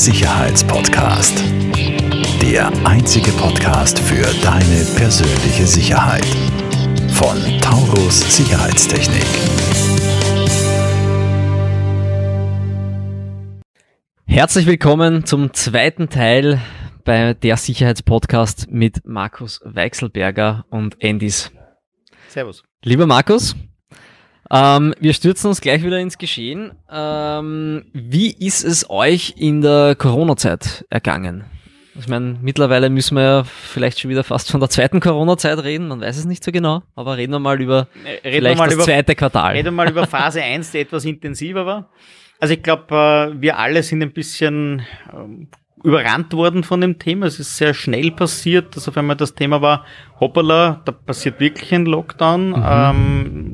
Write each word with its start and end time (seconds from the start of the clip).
Sicherheitspodcast. 0.00 1.44
Der 2.40 2.72
einzige 2.86 3.30
Podcast 3.32 3.98
für 3.98 4.24
deine 4.42 4.86
persönliche 4.96 5.66
Sicherheit. 5.66 6.24
Von 7.12 7.36
Taurus 7.60 8.34
Sicherheitstechnik. 8.34 9.26
Herzlich 14.24 14.64
willkommen 14.64 15.26
zum 15.26 15.52
zweiten 15.52 16.08
Teil 16.08 16.62
bei 17.04 17.34
der 17.34 17.58
Sicherheitspodcast 17.58 18.70
mit 18.70 19.06
Markus 19.06 19.60
Weichselberger 19.64 20.64
und 20.70 20.96
Andys. 21.04 21.52
Servus. 22.28 22.62
Lieber 22.82 23.06
Markus, 23.06 23.54
ähm, 24.50 24.94
wir 24.98 25.12
stürzen 25.14 25.48
uns 25.48 25.60
gleich 25.60 25.82
wieder 25.84 25.98
ins 25.98 26.18
Geschehen. 26.18 26.72
Ähm, 26.90 27.84
wie 27.92 28.30
ist 28.32 28.64
es 28.64 28.88
euch 28.90 29.34
in 29.36 29.60
der 29.60 29.94
Corona-Zeit 29.94 30.84
ergangen? 30.90 31.44
Ich 31.98 32.08
meine, 32.08 32.36
mittlerweile 32.40 32.88
müssen 32.88 33.16
wir 33.16 33.22
ja 33.22 33.44
vielleicht 33.44 34.00
schon 34.00 34.10
wieder 34.10 34.24
fast 34.24 34.50
von 34.50 34.60
der 34.60 34.70
zweiten 34.70 35.00
Corona-Zeit 35.00 35.62
reden, 35.62 35.88
man 35.88 36.00
weiß 36.00 36.16
es 36.16 36.24
nicht 36.24 36.42
so 36.42 36.52
genau, 36.52 36.82
aber 36.94 37.16
reden 37.16 37.32
wir 37.32 37.40
mal 37.40 37.60
über 37.60 37.88
Reden 38.04 38.20
vielleicht 38.22 38.58
mal 38.58 38.66
das 38.66 38.74
über, 38.74 38.84
zweite 38.84 39.14
Quartal. 39.14 39.52
Reden 39.52 39.66
wir 39.66 39.72
mal 39.72 39.90
über 39.90 40.06
Phase 40.06 40.42
1, 40.42 40.70
die 40.70 40.78
etwas 40.78 41.04
intensiver 41.04 41.66
war. 41.66 41.90
Also 42.38 42.54
ich 42.54 42.62
glaube, 42.62 43.36
wir 43.38 43.58
alle 43.58 43.82
sind 43.82 44.02
ein 44.02 44.12
bisschen 44.12 44.82
ähm, 45.12 45.48
überrannt 45.82 46.32
worden 46.32 46.62
von 46.64 46.80
dem 46.80 46.98
Thema. 46.98 47.26
Es 47.26 47.38
ist 47.38 47.56
sehr 47.56 47.74
schnell 47.74 48.10
passiert, 48.10 48.76
dass 48.76 48.88
auf 48.88 48.96
einmal 48.96 49.16
das 49.16 49.34
Thema 49.34 49.60
war, 49.62 49.84
hoppala, 50.18 50.82
da 50.84 50.92
passiert 50.92 51.40
wirklich 51.40 51.72
ein 51.74 51.86
Lockdown. 51.86 52.50
Mhm. 52.50 52.64
Ähm, 52.66 53.49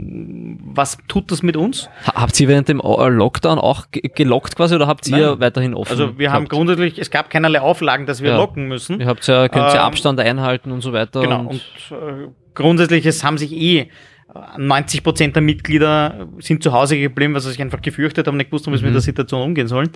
was 0.76 0.98
tut 1.08 1.30
das 1.30 1.42
mit 1.42 1.56
uns? 1.56 1.88
Ha- 2.06 2.22
Habt 2.22 2.38
ihr 2.40 2.48
während 2.48 2.68
dem 2.68 2.80
äh, 2.80 3.08
Lockdown 3.08 3.58
auch 3.58 3.90
ge- 3.90 4.10
gelockt 4.14 4.56
quasi 4.56 4.74
oder 4.74 4.86
habt 4.86 5.06
ihr 5.08 5.30
Nein. 5.30 5.40
weiterhin 5.40 5.74
offen? 5.74 5.90
Also 5.92 6.18
wir 6.18 6.30
haben 6.32 6.44
gehabt? 6.44 6.50
grundsätzlich, 6.52 6.98
es 6.98 7.10
gab 7.10 7.30
keinerlei 7.30 7.60
Auflagen, 7.60 8.06
dass 8.06 8.22
wir 8.22 8.30
Ja. 8.30 8.36
locken 8.36 8.68
müssen. 8.68 9.00
Ihr 9.00 9.06
habt 9.06 9.26
ja, 9.26 9.48
könnt 9.48 9.66
ja 9.72 9.74
Ähm, 9.74 9.80
Abstand 9.80 10.20
einhalten 10.20 10.70
und 10.72 10.80
so 10.82 10.92
weiter. 10.92 11.20
Genau. 11.20 11.40
Und, 11.46 11.60
äh, 11.90 12.28
grundsätzlich, 12.54 13.04
es 13.06 13.22
haben 13.24 13.38
sich 13.38 13.52
eh 13.52 13.78
äh, 13.80 13.88
90 14.58 15.02
Prozent 15.02 15.34
der 15.36 15.42
Mitglieder 15.42 16.26
sind 16.40 16.62
zu 16.62 16.72
Hause 16.72 16.98
geblieben, 16.98 17.32
weil 17.34 17.40
sie 17.40 17.50
sich 17.50 17.60
einfach 17.62 17.80
gefürchtet 17.80 18.26
haben, 18.26 18.36
nicht 18.36 18.50
gewusst 18.50 18.66
haben, 18.66 18.74
wie 18.74 18.78
sie 18.78 18.84
mit 18.84 18.92
der 18.94 19.00
Situation 19.00 19.40
umgehen 19.42 19.68
sollen. 19.68 19.88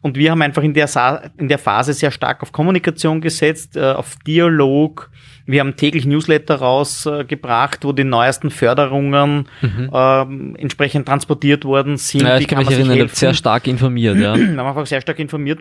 Und 0.00 0.16
wir 0.16 0.30
haben 0.30 0.42
einfach 0.42 0.62
in 0.62 0.74
der, 0.74 0.86
Sa 0.88 1.22
in 1.38 1.48
der 1.48 1.58
Phase 1.58 1.92
sehr 1.92 2.10
stark 2.10 2.42
auf 2.42 2.50
Kommunikation 2.50 3.20
gesetzt, 3.20 3.76
äh, 3.76 3.92
auf 3.92 4.16
Dialog. 4.26 5.10
Wir 5.46 5.60
haben 5.60 5.76
täglich 5.76 6.06
Newsletter 6.06 6.56
rausgebracht, 6.56 7.84
wo 7.84 7.92
die 7.92 8.04
neuesten 8.04 8.50
Förderungen 8.50 9.48
ähm, 9.62 10.56
entsprechend 10.56 11.06
transportiert 11.06 11.64
worden 11.64 11.96
sind. 11.96 12.22
ja, 12.22 12.38
ich 12.38 12.48
kann 12.48 12.58
mich 12.58 12.70
erinnern, 12.70 13.00
habt 13.00 13.16
sehr 13.16 13.34
stark 13.34 13.66
informiert, 13.66 14.16
ja. 14.16 14.36
wir 14.36 14.46
haben 14.46 14.58
einfach 14.58 14.86
sehr 14.86 15.00
stark 15.00 15.18
informiert, 15.18 15.60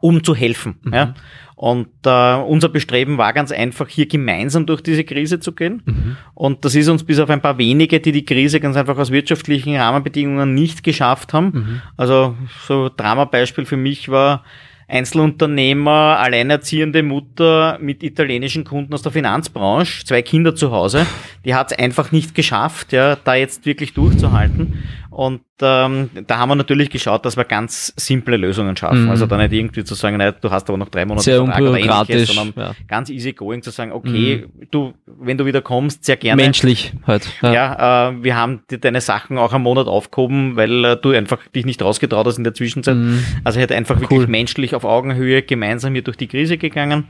um 0.00 0.22
zu 0.22 0.34
helfen. 0.34 0.78
Mhm. 0.82 0.94
Ja. 0.94 1.14
Und 1.58 1.88
äh, 2.06 2.34
unser 2.36 2.68
Bestreben 2.68 3.18
war 3.18 3.32
ganz 3.32 3.50
einfach, 3.50 3.88
hier 3.88 4.06
gemeinsam 4.06 4.64
durch 4.64 4.80
diese 4.80 5.02
Krise 5.02 5.40
zu 5.40 5.50
gehen. 5.52 5.82
Mhm. 5.84 6.16
Und 6.34 6.64
das 6.64 6.76
ist 6.76 6.86
uns 6.86 7.02
bis 7.02 7.18
auf 7.18 7.30
ein 7.30 7.40
paar 7.40 7.58
wenige, 7.58 7.98
die 7.98 8.12
die 8.12 8.24
Krise 8.24 8.60
ganz 8.60 8.76
einfach 8.76 8.96
aus 8.96 9.10
wirtschaftlichen 9.10 9.74
Rahmenbedingungen 9.74 10.54
nicht 10.54 10.84
geschafft 10.84 11.32
haben. 11.32 11.46
Mhm. 11.46 11.82
Also 11.96 12.36
so 12.64 12.88
Dramabeispiel 12.96 13.64
für 13.64 13.76
mich 13.76 14.08
war 14.08 14.44
Einzelunternehmer, 14.88 16.18
alleinerziehende 16.18 17.02
Mutter 17.02 17.78
mit 17.80 18.02
italienischen 18.02 18.64
Kunden 18.64 18.94
aus 18.94 19.02
der 19.02 19.12
Finanzbranche, 19.12 20.04
zwei 20.06 20.22
Kinder 20.22 20.54
zu 20.54 20.70
Hause. 20.70 21.06
Die 21.44 21.54
hat 21.54 21.72
es 21.72 21.78
einfach 21.78 22.10
nicht 22.10 22.34
geschafft, 22.34 22.92
ja, 22.92 23.16
da 23.16 23.34
jetzt 23.34 23.66
wirklich 23.66 23.92
durchzuhalten. 23.92 24.82
Und 25.18 25.40
ähm, 25.62 26.10
da 26.28 26.38
haben 26.38 26.48
wir 26.48 26.54
natürlich 26.54 26.90
geschaut, 26.90 27.26
dass 27.26 27.36
wir 27.36 27.42
ganz 27.42 27.92
simple 27.96 28.36
Lösungen 28.36 28.76
schaffen. 28.76 29.06
Mhm. 29.06 29.10
Also 29.10 29.26
da 29.26 29.36
nicht 29.36 29.52
irgendwie 29.52 29.82
zu 29.82 29.96
sagen, 29.96 30.16
nein, 30.16 30.32
du 30.40 30.48
hast 30.48 30.68
aber 30.68 30.78
noch 30.78 30.90
drei 30.90 31.04
Monate 31.06 31.24
Sehr 31.24 31.44
Vertrag 31.44 31.60
oder 31.60 31.76
ähnliches, 31.76 32.28
sondern 32.32 32.54
ja. 32.56 32.74
ganz 32.86 33.10
easy 33.10 33.32
going 33.32 33.60
zu 33.62 33.70
sagen, 33.70 33.90
okay, 33.90 34.46
du, 34.70 34.94
wenn 35.06 35.36
du 35.36 35.44
wieder 35.44 35.60
kommst, 35.60 36.04
sehr 36.04 36.16
gerne. 36.16 36.40
Menschlich 36.40 36.92
halt. 37.04 37.28
Ja. 37.42 37.52
Ja, 37.52 38.10
äh, 38.10 38.22
wir 38.22 38.36
haben 38.36 38.60
dir 38.70 38.78
deine 38.78 39.00
Sachen 39.00 39.38
auch 39.38 39.52
am 39.52 39.64
Monat 39.64 39.88
aufgehoben, 39.88 40.54
weil 40.54 40.84
äh, 40.84 40.96
du 40.96 41.10
einfach 41.10 41.44
dich 41.48 41.66
nicht 41.66 41.82
rausgetraut 41.82 42.24
hast 42.24 42.38
in 42.38 42.44
der 42.44 42.54
Zwischenzeit. 42.54 42.94
Mhm. 42.94 43.24
Also 43.42 43.58
halt 43.58 43.72
einfach 43.72 43.96
Cool. 43.96 44.02
wirklich 44.02 44.28
menschlich 44.28 44.76
auf 44.76 44.84
Augenhöhe 44.84 45.42
gemeinsam 45.42 45.94
hier 45.94 46.02
durch 46.02 46.16
die 46.16 46.28
Krise 46.28 46.58
gegangen. 46.58 47.08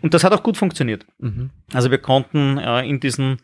Und 0.00 0.14
das 0.14 0.24
hat 0.24 0.32
auch 0.32 0.42
gut 0.42 0.56
funktioniert. 0.56 1.04
Mhm. 1.18 1.50
Also 1.74 1.90
wir 1.90 1.98
konnten 1.98 2.56
äh, 2.56 2.88
in 2.88 3.00
diesen 3.00 3.36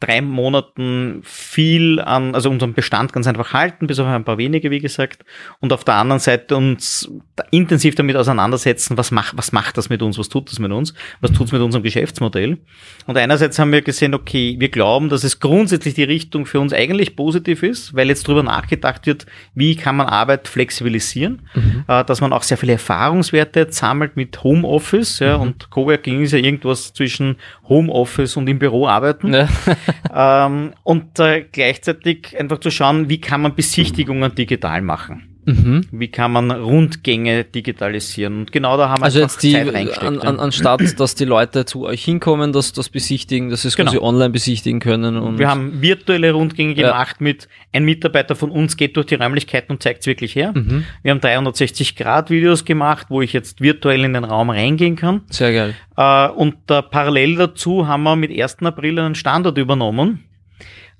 drei 0.00 0.20
Monaten 0.20 1.20
viel 1.22 2.00
an, 2.00 2.34
also 2.34 2.50
unseren 2.50 2.74
Bestand 2.74 3.12
ganz 3.12 3.26
einfach 3.26 3.52
halten, 3.52 3.86
bis 3.86 3.98
auf 3.98 4.06
ein 4.06 4.24
paar 4.24 4.38
wenige, 4.38 4.70
wie 4.70 4.80
gesagt. 4.80 5.24
Und 5.60 5.72
auf 5.72 5.84
der 5.84 5.94
anderen 5.94 6.20
Seite 6.20 6.56
uns 6.56 7.10
intensiv 7.50 7.94
damit 7.94 8.16
auseinandersetzen, 8.16 8.98
was 8.98 9.10
macht, 9.10 9.36
was 9.36 9.52
macht 9.52 9.78
das 9.78 9.88
mit 9.88 10.02
uns, 10.02 10.18
was 10.18 10.28
tut 10.28 10.50
das 10.50 10.58
mit 10.58 10.72
uns, 10.72 10.94
was 11.20 11.32
tut 11.32 11.46
es 11.46 11.52
mit 11.52 11.62
unserem 11.62 11.82
Geschäftsmodell. 11.82 12.58
Und 13.06 13.16
einerseits 13.16 13.58
haben 13.58 13.72
wir 13.72 13.82
gesehen, 13.82 14.14
okay, 14.14 14.56
wir 14.58 14.68
glauben, 14.68 15.08
dass 15.08 15.24
es 15.24 15.40
grundsätzlich 15.40 15.94
die 15.94 16.04
Richtung 16.04 16.44
für 16.44 16.60
uns 16.60 16.72
eigentlich 16.72 17.16
positiv 17.16 17.62
ist, 17.62 17.94
weil 17.94 18.08
jetzt 18.08 18.26
drüber 18.26 18.42
nachgedacht 18.42 19.06
wird, 19.06 19.26
wie 19.54 19.76
kann 19.76 19.96
man 19.96 20.08
Arbeit 20.08 20.48
flexibilisieren, 20.48 21.48
äh, 21.88 22.04
dass 22.04 22.20
man 22.20 22.32
auch 22.32 22.42
sehr 22.42 22.58
viele 22.58 22.72
Erfahrungswerte 22.72 23.68
sammelt 23.70 24.16
mit 24.16 24.42
Homeoffice, 24.42 25.20
ja, 25.20 25.36
und 25.36 25.70
Coworking 25.70 26.22
ist 26.22 26.32
ja 26.32 26.38
irgendwas 26.38 26.92
zwischen 26.92 27.36
Homeoffice 27.68 28.36
und 28.36 28.48
im 28.48 28.58
Büro 28.58 28.86
arbeiten 28.86 29.32
Ja. 29.32 29.48
ähm, 30.14 30.72
und 30.82 31.18
äh, 31.18 31.44
gleichzeitig 31.50 32.38
einfach 32.38 32.58
zu 32.58 32.70
schauen, 32.70 33.08
wie 33.08 33.20
kann 33.20 33.42
man 33.42 33.54
Besichtigungen 33.54 34.34
digital 34.34 34.82
machen. 34.82 35.33
Mhm. 35.46 35.86
Wie 35.92 36.08
kann 36.08 36.32
man 36.32 36.50
Rundgänge 36.50 37.44
digitalisieren? 37.44 38.38
Und 38.40 38.52
genau 38.52 38.76
da 38.76 38.88
haben 38.88 39.00
wir 39.00 39.04
Also 39.04 39.20
jetzt 39.20 39.42
die, 39.42 39.56
an, 39.56 40.18
an, 40.20 40.38
anstatt, 40.40 40.80
dass 41.00 41.14
die 41.14 41.24
Leute 41.24 41.64
zu 41.64 41.84
euch 41.84 42.04
hinkommen, 42.04 42.52
dass 42.52 42.72
das 42.72 42.88
besichtigen, 42.88 43.50
dass 43.50 43.62
sie 43.62 43.68
es 43.68 43.76
Genau. 43.76 43.90
quasi 43.90 44.02
online 44.02 44.30
besichtigen 44.30 44.80
können. 44.80 45.16
Und 45.16 45.38
wir 45.38 45.48
haben 45.48 45.82
virtuelle 45.82 46.32
Rundgänge 46.32 46.74
Ja. 46.74 46.88
gemacht 46.90 47.20
mit, 47.20 47.48
ein 47.72 47.84
Mitarbeiter 47.84 48.36
von 48.36 48.50
uns 48.50 48.76
geht 48.76 48.96
durch 48.96 49.06
die 49.06 49.16
Räumlichkeiten 49.16 49.72
und 49.72 49.82
zeigt 49.82 50.00
es 50.00 50.06
wirklich 50.06 50.34
her. 50.34 50.52
Mhm. 50.54 50.84
Wir 51.02 51.10
haben 51.10 51.20
360-Grad-Videos 51.20 52.64
gemacht, 52.64 53.06
wo 53.10 53.20
ich 53.22 53.32
jetzt 53.32 53.60
virtuell 53.60 54.04
in 54.04 54.14
den 54.14 54.24
Raum 54.24 54.50
reingehen 54.50 54.96
kann. 54.96 55.22
Sehr 55.30 55.52
geil. 55.52 55.74
Äh, 55.96 56.28
und 56.28 56.56
äh, 56.70 56.82
parallel 56.82 57.36
dazu 57.36 57.86
haben 57.86 58.02
wir 58.04 58.16
mit 58.16 58.30
1. 58.30 58.58
April 58.62 58.98
einen 58.98 59.14
Standort 59.14 59.58
übernommen. 59.58 60.24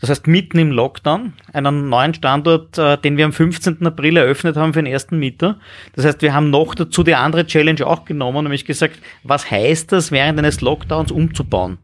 Das 0.00 0.10
heißt, 0.10 0.26
mitten 0.26 0.58
im 0.58 0.70
Lockdown, 0.70 1.32
einen 1.52 1.88
neuen 1.88 2.12
Standort, 2.14 2.76
äh, 2.76 2.98
den 2.98 3.16
wir 3.16 3.24
am 3.24 3.32
15. 3.32 3.86
April 3.86 4.16
eröffnet 4.16 4.56
haben 4.56 4.74
für 4.74 4.82
den 4.82 4.92
ersten 4.92 5.18
Mieter. 5.18 5.58
Das 5.94 6.04
heißt, 6.04 6.20
wir 6.20 6.34
haben 6.34 6.50
noch 6.50 6.74
dazu 6.74 7.02
die 7.02 7.14
andere 7.14 7.46
Challenge 7.46 7.86
auch 7.86 8.04
genommen, 8.04 8.44
nämlich 8.44 8.64
gesagt, 8.64 8.98
was 9.22 9.50
heißt 9.50 9.92
das, 9.92 10.10
während 10.12 10.38
eines 10.38 10.60
Lockdowns 10.60 11.10
umzubauen? 11.10 11.78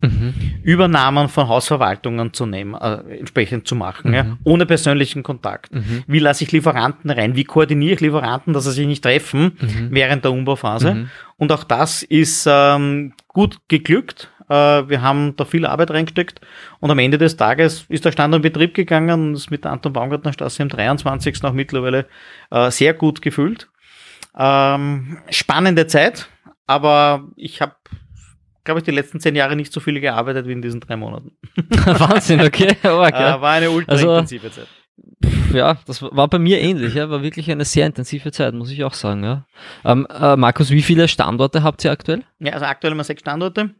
Übernahmen 0.62 1.28
von 1.28 1.48
Hausverwaltungen 1.48 2.32
zu 2.32 2.46
nehmen, 2.46 2.74
äh, 2.74 3.18
entsprechend 3.18 3.66
zu 3.66 3.74
machen, 3.74 4.12
ja, 4.12 4.36
ohne 4.44 4.66
persönlichen 4.66 5.22
Kontakt. 5.22 5.70
Wie 6.06 6.18
lasse 6.18 6.44
ich 6.44 6.52
Lieferanten 6.52 7.10
rein? 7.10 7.36
Wie 7.36 7.44
koordiniere 7.44 7.94
ich 7.94 8.00
Lieferanten, 8.00 8.52
dass 8.52 8.64
sie 8.64 8.72
sich 8.72 8.86
nicht 8.86 9.02
treffen 9.02 9.52
während 9.90 10.24
der 10.24 10.32
Umbauphase? 10.32 11.08
Und 11.36 11.52
auch 11.52 11.64
das 11.64 12.02
ist 12.02 12.46
ähm, 12.50 13.12
gut 13.28 13.58
geglückt. 13.68 14.30
Äh, 14.50 14.88
wir 14.88 15.00
haben 15.00 15.36
da 15.36 15.44
viel 15.44 15.64
Arbeit 15.64 15.90
reingesteckt 15.92 16.40
und 16.80 16.90
am 16.90 16.98
Ende 16.98 17.16
des 17.18 17.36
Tages 17.36 17.86
ist 17.88 18.04
der 18.04 18.12
Standort 18.12 18.44
in 18.44 18.52
Betrieb 18.52 18.74
gegangen 18.74 19.10
und 19.28 19.34
ist 19.34 19.50
mit 19.50 19.64
der 19.64 19.70
Anton 19.72 19.92
Baumgartner 19.92 20.32
Straße 20.32 20.60
im 20.62 20.68
23. 20.68 21.42
auch 21.44 21.52
mittlerweile 21.52 22.06
äh, 22.50 22.70
sehr 22.70 22.92
gut 22.94 23.22
gefüllt. 23.22 23.68
Ähm, 24.36 25.18
spannende 25.30 25.86
Zeit, 25.86 26.28
aber 26.66 27.28
ich 27.36 27.60
habe, 27.60 27.74
glaube 28.64 28.80
ich, 28.80 28.84
die 28.84 28.90
letzten 28.92 29.20
zehn 29.20 29.34
Jahre 29.36 29.56
nicht 29.56 29.72
so 29.72 29.80
viel 29.80 30.00
gearbeitet 30.00 30.46
wie 30.46 30.52
in 30.52 30.62
diesen 30.62 30.80
drei 30.80 30.96
Monaten. 30.96 31.32
Wahnsinn, 31.84 32.40
okay. 32.40 32.76
Oh, 32.84 32.88
Äh, 33.02 33.08
okay. 33.08 33.40
war 33.40 33.52
eine 33.52 33.70
ultra 33.70 33.92
Also- 33.92 34.12
intensive 34.14 34.50
Zeit. 34.50 34.66
Ja, 35.52 35.78
das 35.86 36.02
war 36.02 36.28
bei 36.28 36.38
mir 36.38 36.60
ähnlich, 36.60 36.94
ja. 36.94 37.08
War 37.10 37.22
wirklich 37.22 37.50
eine 37.50 37.64
sehr 37.64 37.86
intensive 37.86 38.30
Zeit, 38.30 38.54
muss 38.54 38.70
ich 38.70 38.84
auch 38.84 38.94
sagen, 38.94 39.24
ja. 39.24 39.46
Ähm, 39.84 40.06
äh, 40.08 40.36
Markus, 40.36 40.70
wie 40.70 40.82
viele 40.82 41.08
Standorte 41.08 41.62
habt 41.64 41.84
ihr 41.84 41.90
aktuell? 41.90 42.22
Ja, 42.38 42.52
also 42.52 42.66
aktuell 42.66 42.92
haben 42.92 42.98
wir 42.98 43.04
sechs 43.04 43.20
Standorte 43.22 43.70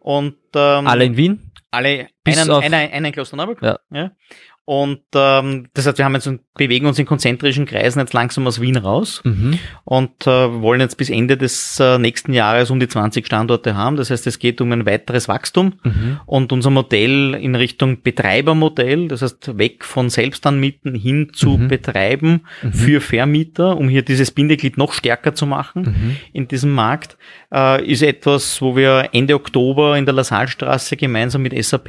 und 0.00 0.36
ähm, 0.54 0.86
Alle 0.86 1.04
in 1.04 1.16
Wien? 1.16 1.52
alle 1.70 2.08
Bis 2.24 2.38
einen, 2.38 2.50
auf- 2.50 2.64
einer, 2.64 2.78
einer 2.78 3.08
in 3.08 3.12
Klosterneuburg. 3.12 3.60
Ja. 3.90 4.10
Und 4.68 5.00
ähm, 5.14 5.68
das 5.72 5.86
heißt, 5.86 5.96
wir 5.96 6.04
haben 6.04 6.14
jetzt 6.14 6.30
bewegen 6.54 6.84
uns 6.84 6.98
in 6.98 7.06
konzentrischen 7.06 7.64
Kreisen 7.64 8.00
jetzt 8.00 8.12
langsam 8.12 8.46
aus 8.46 8.60
Wien 8.60 8.76
raus 8.76 9.22
Mhm. 9.24 9.58
und 9.84 10.26
äh, 10.26 10.60
wollen 10.60 10.80
jetzt 10.82 10.98
bis 10.98 11.08
Ende 11.08 11.38
des 11.38 11.80
äh, 11.80 11.96
nächsten 11.98 12.34
Jahres 12.34 12.68
um 12.70 12.78
die 12.78 12.86
20 12.86 13.24
Standorte 13.24 13.76
haben. 13.76 13.96
Das 13.96 14.10
heißt, 14.10 14.26
es 14.26 14.38
geht 14.38 14.60
um 14.60 14.70
ein 14.72 14.84
weiteres 14.84 15.26
Wachstum 15.26 15.72
Mhm. 15.84 16.20
und 16.26 16.52
unser 16.52 16.68
Modell 16.68 17.32
in 17.40 17.54
Richtung 17.54 18.02
Betreibermodell, 18.02 19.08
das 19.08 19.22
heißt 19.22 19.56
weg 19.56 19.86
von 19.86 20.10
Selbstanmieten 20.10 20.94
hin 20.94 21.30
zu 21.32 21.56
Mhm. 21.56 21.68
Betreiben 21.68 22.40
für 22.70 23.00
Vermieter, 23.00 23.74
um 23.78 23.88
hier 23.88 24.02
dieses 24.02 24.32
Bindeglied 24.32 24.76
noch 24.76 24.92
stärker 24.92 25.34
zu 25.34 25.46
machen 25.46 25.82
Mhm. 25.82 26.16
in 26.34 26.46
diesem 26.46 26.72
Markt, 26.72 27.16
äh, 27.54 27.82
ist 27.86 28.02
etwas, 28.02 28.60
wo 28.60 28.76
wir 28.76 29.08
Ende 29.12 29.34
Oktober 29.34 29.96
in 29.96 30.04
der 30.04 30.12
Lassalstraße 30.14 30.98
gemeinsam 30.98 31.40
mit 31.40 31.54
SAP, 31.54 31.88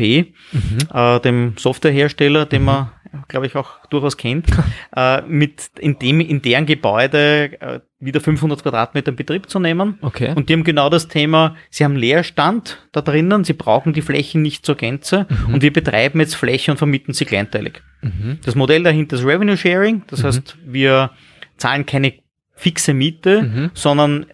Mhm. 0.53 0.77
äh, 0.93 1.19
dem 1.19 1.55
Softwarehersteller, 1.57 2.45
den 2.45 2.68
wir 2.69 3.23
glaube 3.27 3.47
ich 3.47 3.55
auch 3.55 3.85
durchaus 3.89 4.17
kennt, 4.17 4.47
äh, 4.95 5.21
mit 5.23 5.71
in 5.79 5.97
dem 5.99 6.19
in 6.21 6.41
deren 6.41 6.65
Gebäude 6.65 7.59
äh, 7.61 7.79
wieder 7.99 8.21
500 8.21 8.61
Quadratmeter 8.63 9.09
in 9.09 9.15
Betrieb 9.15 9.49
zu 9.49 9.59
nehmen. 9.59 9.97
Okay. 10.01 10.31
Und 10.35 10.47
die 10.47 10.53
haben 10.53 10.63
genau 10.63 10.89
das 10.89 11.07
Thema, 11.07 11.55
sie 11.69 11.83
haben 11.83 11.95
Leerstand 11.95 12.87
da 12.91 13.01
drinnen, 13.01 13.43
sie 13.43 13.53
brauchen 13.53 13.93
die 13.93 14.01
Flächen 14.01 14.41
nicht 14.41 14.65
zur 14.65 14.75
Gänze 14.75 15.25
und 15.51 15.61
wir 15.61 15.73
betreiben 15.73 16.19
jetzt 16.19 16.35
Fläche 16.35 16.71
und 16.71 16.77
vermieten 16.77 17.13
sie 17.13 17.25
kleinteilig. 17.25 17.81
Mhm. 18.01 18.39
Das 18.45 18.55
Modell 18.55 18.83
dahinter 18.83 19.15
ist 19.17 19.25
Revenue 19.25 19.57
Sharing, 19.57 20.03
das 20.07 20.23
heißt, 20.23 20.57
wir 20.65 21.11
zahlen 21.57 21.85
keine 21.85 22.13
fixe 22.55 22.93
Miete, 22.93 23.41
Mhm. 23.41 23.71
sondern 23.73 24.25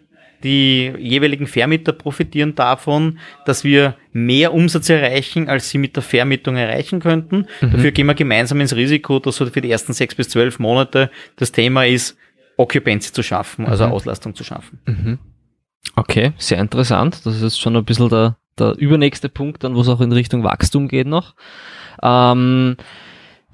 die 0.45 0.94
jeweiligen 0.97 1.47
Vermieter 1.47 1.92
profitieren 1.92 2.56
davon, 2.56 3.19
dass 3.45 3.65
wir 3.65 3.95
mehr 4.13 4.53
Umsatz 4.53 4.88
erreichen, 4.89 5.50
als 5.50 5.69
sie 5.69 5.77
mit 5.77 5.95
der 5.97 6.03
Vermietung 6.03 6.56
erreichen 6.56 7.01
könnten. 7.01 7.47
Mhm. 7.59 7.71
Dafür 7.71 7.92
gehen 7.92 8.06
wir 8.06 8.13
gemeinsam 8.13 8.62
ins 8.62 8.75
Risiko, 8.75 9.19
dass 9.19 9.36
so 9.36 9.45
für 9.47 9.59
die 9.59 9.71
ersten 9.71 9.92
sechs 9.92 10.15
bis 10.15 10.30
zwölf 10.30 10.59
Monate 10.59 11.09
das 11.36 11.51
Thema 11.51 11.86
ist, 11.86 12.18
Occupancy 12.57 13.12
zu 13.12 13.24
schaffen, 13.24 13.65
also 13.65 13.86
Mhm. 13.88 13.92
Auslastung 13.92 14.36
zu 14.36 14.45
schaffen. 14.45 14.80
Mhm. 14.86 15.19
Okay, 15.95 16.33
sehr 16.38 16.59
interessant. 16.59 17.25
Das 17.25 17.36
ist 17.36 17.41
jetzt 17.41 17.59
schon 17.59 17.75
ein 17.75 17.83
bisschen 17.83 18.09
der, 18.09 18.38
der 18.57 18.77
übernächste 18.77 19.27
Punkt, 19.30 19.63
dann 19.63 19.75
wo 19.75 19.81
es 19.81 19.89
auch 19.89 20.00
in 20.01 20.12
Richtung 20.12 20.44
Wachstum 20.44 20.88
geht 20.88 21.07
noch. 21.07 21.36
Ähm, 22.01 22.77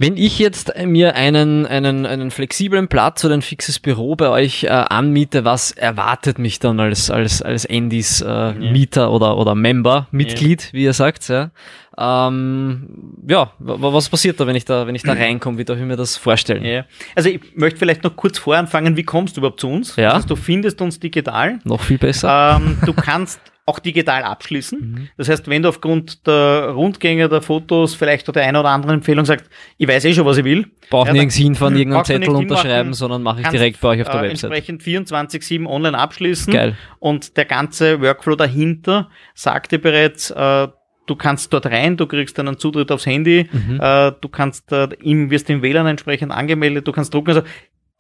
wenn 0.02 0.18
ich 0.18 0.40
jetzt 0.40 0.74
mir 0.84 1.16
einen, 1.16 1.66
einen, 1.66 2.06
einen 2.06 2.32
flexiblen 2.32 2.88
Platz 2.88 3.24
oder 3.24 3.36
ein 3.36 3.42
fixes 3.42 3.80
Büro 3.80 4.16
bei 4.16 4.30
euch 4.30 4.64
äh, 4.64 4.68
anmiete, 4.70 5.46
was 5.46 5.72
erwartet 5.72 6.40
mich 6.40 6.60
dann 6.60 6.80
als, 6.80 7.10
als, 7.12 7.42
als 7.42 7.66
Endis 7.66 8.22
äh, 8.22 8.54
Mieter 8.54 9.12
oder, 9.12 9.38
oder 9.38 9.56
Member, 9.56 10.08
Mitglied, 10.12 10.70
wie 10.74 10.84
ihr 10.84 10.94
sagt, 10.94 11.30
ja? 11.30 11.52
Ähm, 11.98 12.88
ja, 13.28 13.52
wa- 13.60 13.82
wa- 13.82 13.94
was 13.94 14.10
passiert 14.10 14.40
da, 14.40 14.48
wenn 14.48 14.56
ich 14.56 14.66
da, 14.66 14.88
wenn 14.88 14.96
ich 14.96 15.04
da 15.04 15.14
reinkomme? 15.14 15.58
Wie 15.58 15.66
darf 15.66 15.78
ich 15.78 15.84
mir 15.86 15.98
das 15.98 16.18
vorstellen? 16.18 16.64
Ja. 16.64 16.86
Also 17.16 17.30
ich 17.30 17.40
möchte 17.56 17.78
vielleicht 17.78 18.04
noch 18.04 18.16
kurz 18.16 18.40
voranfangen, 18.40 18.96
wie 18.98 19.04
kommst 19.04 19.36
du 19.38 19.42
überhaupt 19.42 19.60
zu 19.60 19.68
uns? 19.70 19.98
Ja. 19.98 20.12
Also 20.12 20.30
du 20.30 20.36
findest 20.36 20.82
uns 20.82 21.00
digital. 21.00 21.60
Noch 21.64 21.82
viel 21.82 21.98
besser? 21.98 22.60
Ähm, 22.60 22.78
du 22.86 22.94
kannst 22.94 23.40
auch 23.72 23.80
digital 23.80 24.24
abschließen. 24.24 24.80
Mhm. 24.80 25.08
Das 25.18 25.30
heißt, 25.30 25.48
wenn 25.48 25.62
du 25.64 25.70
aufgrund 25.70 26.28
der 26.28 26.70
Rundgänge, 26.76 27.30
der 27.30 27.42
Fotos, 27.42 27.96
vielleicht 27.96 28.28
oder 28.30 28.42
eine 28.42 28.60
oder 28.60 28.70
andere 28.70 28.94
Empfehlung 28.94 29.26
sagst, 29.26 29.50
ich 29.78 29.88
weiß 29.88 30.06
eh 30.06 30.14
schon, 30.14 30.26
was 30.26 30.38
ich 30.38 30.44
will. 30.44 30.68
Braucht 30.90 31.08
ja, 31.08 31.14
nirgends 31.14 31.36
dann- 31.36 31.44
hinfahren, 31.46 31.76
irgendeinen 31.78 32.06
Zettel 32.06 32.30
unterschreiben, 32.30 32.70
hinmachen, 32.70 32.94
sondern 32.94 33.24
mache 33.24 33.42
ich 33.42 33.48
direkt 33.48 33.80
bei 33.82 33.88
euch 33.90 34.02
auf 34.02 34.10
der 34.10 34.24
äh, 34.24 34.30
Website. 34.30 34.52
Entsprechend 34.52 34.84
24-7 34.84 35.66
online 35.66 35.98
abschließen. 35.98 36.54
Geil. 36.54 36.76
Und 37.00 37.38
der 37.38 37.46
ganze 37.46 38.02
Workflow 38.02 38.36
dahinter 38.36 39.10
sagt 39.34 39.72
dir 39.72 39.80
bereits, 39.82 40.30
äh, 40.32 40.68
du 41.08 41.16
kannst 41.16 41.52
dort 41.52 41.66
rein, 41.66 41.98
du 41.98 42.06
kriegst 42.08 42.40
einen 42.40 42.58
Zutritt 42.58 42.92
aufs 42.92 43.06
Handy, 43.06 43.50
Mhm. 43.52 43.80
äh, 43.82 44.12
du 44.22 44.30
kannst 44.30 44.72
äh, 44.72 44.88
im, 45.02 45.30
wirst 45.32 45.50
im 45.50 45.62
WLAN 45.62 45.88
entsprechend 45.88 46.32
angemeldet, 46.32 46.88
du 46.88 46.92
kannst 46.92 47.14
drucken. 47.14 47.30
Also 47.32 47.42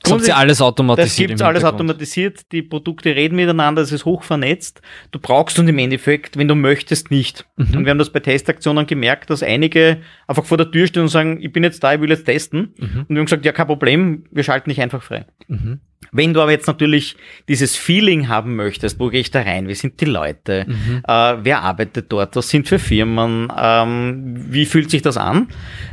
Das 0.03 0.11
habt 0.13 0.27
ihr 0.27 0.35
alles 0.37 0.61
automatisiert. 0.61 1.09
das 1.09 1.27
gibt's 1.27 1.41
alles 1.41 1.63
automatisiert, 1.63 2.51
die 2.51 2.61
Produkte 2.63 3.15
reden 3.15 3.35
miteinander, 3.35 3.81
es 3.81 3.91
ist 3.91 4.05
hoch 4.05 4.23
vernetzt. 4.23 4.81
Du 5.11 5.19
brauchst 5.19 5.59
und 5.59 5.67
im 5.67 5.77
Endeffekt, 5.77 6.37
wenn 6.37 6.47
du 6.47 6.55
möchtest, 6.55 7.11
nicht. 7.11 7.45
Mhm. 7.57 7.77
Und 7.77 7.85
wir 7.85 7.91
haben 7.91 7.99
das 7.99 8.11
bei 8.11 8.19
Testaktionen 8.19 8.87
gemerkt, 8.87 9.29
dass 9.29 9.43
einige 9.43 9.97
einfach 10.27 10.45
vor 10.45 10.57
der 10.57 10.71
Tür 10.71 10.87
stehen 10.87 11.03
und 11.03 11.09
sagen, 11.09 11.39
ich 11.41 11.51
bin 11.51 11.63
jetzt 11.63 11.83
da, 11.83 11.93
ich 11.93 12.01
will 12.01 12.09
jetzt 12.09 12.25
testen. 12.25 12.73
Mhm. 12.77 12.99
Und 13.01 13.09
wir 13.09 13.17
haben 13.17 13.25
gesagt, 13.25 13.45
ja, 13.45 13.51
kein 13.51 13.67
Problem, 13.67 14.23
wir 14.31 14.43
schalten 14.43 14.69
dich 14.69 14.81
einfach 14.81 15.03
frei. 15.03 15.25
Mhm. 15.47 15.81
Wenn 16.11 16.33
du 16.33 16.41
aber 16.41 16.51
jetzt 16.51 16.67
natürlich 16.67 17.15
dieses 17.47 17.77
Feeling 17.77 18.27
haben 18.27 18.55
möchtest, 18.55 18.99
wo 18.99 19.07
gehe 19.09 19.21
ich 19.21 19.31
da 19.31 19.41
rein, 19.43 19.67
wie 19.67 19.75
sind 19.75 20.01
die 20.01 20.05
Leute, 20.05 20.65
Mhm. 20.67 21.03
äh, 21.07 21.35
wer 21.43 21.61
arbeitet 21.61 22.11
dort, 22.11 22.35
was 22.35 22.49
sind 22.49 22.67
für 22.67 22.79
Firmen, 22.79 23.51
ähm, 23.57 24.33
wie 24.49 24.65
fühlt 24.65 24.89
sich 24.89 25.03
das 25.03 25.15
an, 25.15 25.47